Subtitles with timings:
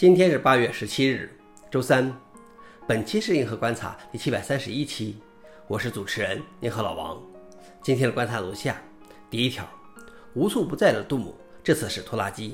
[0.00, 1.30] 今天是八月十七日，
[1.70, 2.10] 周三。
[2.86, 5.16] 本期是银河观察第七百三十一期，
[5.66, 7.20] 我是主持人银河老王。
[7.82, 8.80] 今天的观察如下：
[9.28, 9.62] 第一条，
[10.32, 12.52] 无处不在的杜姆这次是拖拉机；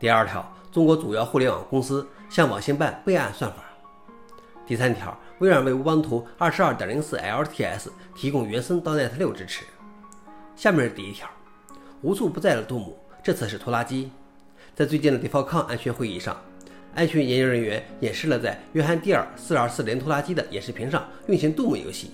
[0.00, 3.58] 第二条，中国主要互联网公司向网信办备案算法；
[4.66, 9.64] 第三条，微软为乌邦图二十二点零四 LTS 提供原生 .NET 六支持。
[10.56, 11.30] 下面是第一条，
[12.02, 14.10] 无处不在的杜姆这次是拖拉机。
[14.80, 16.34] 在最近的 defaulcon 安全会议上，
[16.94, 22.12] 安全研究人员演示了在约翰蒂尔424连拖拉机的演示屏上运行 Doom 游戏。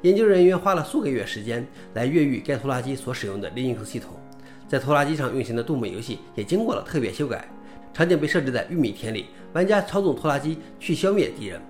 [0.00, 4.14] 研究人员花了数个月时间来越狱该拖拉机所使用的 Linux 系统，
[4.66, 7.48] 在拖拉机上运行的 Doom 游戏也经过了特别修改，
[7.94, 11.62] 场景被设置在玉米田里，玩家操纵拖拉机去消灭敌人。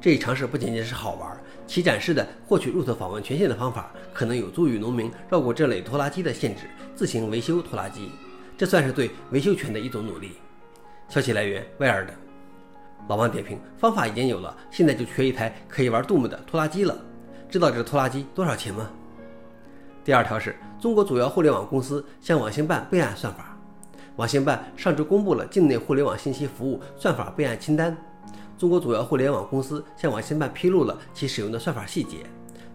[0.00, 1.36] 这一尝试不仅仅是好玩，
[1.66, 8.08] 其展示的获取 root 访问权限的方法，可能有助于农民绕过这类拖拉机的限制，自行维修拖拉机。
[8.60, 10.32] 这算是对维修权的一种努力。
[11.08, 12.12] 消息来源：威尔的。
[13.08, 16.94] 老王点评：方法已经有了，现在就缺一台可以玩 Doom 的拖拉机了。
[17.48, 18.90] 知道这拖拉机多少钱吗？
[20.04, 23.56] 第二条是中国主要互联网公司向网信办备案算法。
[24.16, 27.96] 网信办上周公布了境内互联网信息服务算法备案清单。
[28.58, 32.18] 中国主要互联网公司向网信办披露了其使用的算法细节。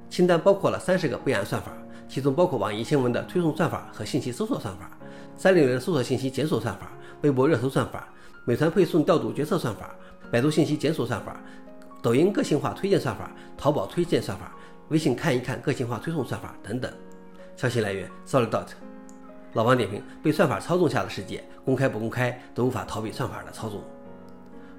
[0.09, 1.71] 清单包括了三十个备案算法，
[2.07, 4.89] 其中包括网易新闻的推送算法和信息搜索算法。
[5.37, 8.07] 三六零搜索信息检索算法、微博热搜算法、
[8.45, 9.93] 美团配送调度决策算法、
[10.31, 11.41] 百度信息检索算法、
[12.01, 14.55] 抖音个性化推荐算法、淘宝推荐算法、
[14.89, 16.89] 微信看一看个性化推送算法等等。
[17.57, 18.67] 消息来源：Solidot。
[19.53, 23.83] 老王点评：被算法操纵下的世界，公开不公开都无法逃避算法的操纵。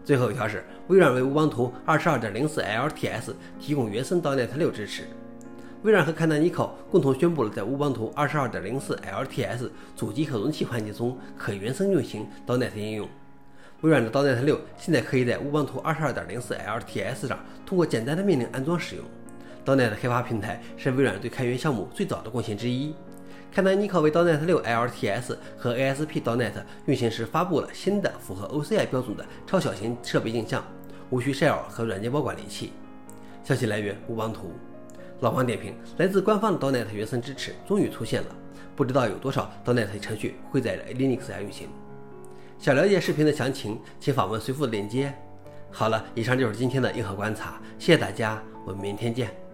[0.05, 5.05] 最后一条是，微软为乌邦图二十二点零四 LTS 提供原生 .NET 六支持。
[5.83, 13.09] 微软和 Canonical 共同宣布了在乌邦图22.04 LTS 主机可容器环境中可原生运行 Donet 应用。
[13.83, 19.05] 微软的 Donet 6现在可以在乌邦图22.04 LTS 上通过简单的命令安装使用。
[19.65, 22.95] Donet 开发平台是微软对开源项目最早的贡献之一。
[23.55, 26.53] Canonical 为 .NET 6 LTS 和 ASP Donet
[26.87, 30.63] 运行时发布了新的符合 OCI 标准的超小型设备镜像，
[31.11, 32.73] 无需 Shell 和软件包管理器。
[33.45, 34.53] 消息来源：乌邦图。
[35.21, 38.29] 老黄点评：来自官方的 .NET 原生支持终于出现了，
[38.75, 41.69] 不知道有多少 .NET 程序会在 Linux 下运行。
[42.59, 45.15] 想了解视频的详情，请访问随附的链接。
[45.71, 49.46] 好了，以上就是今天的硬核观察，谢谢大家，我们明天见。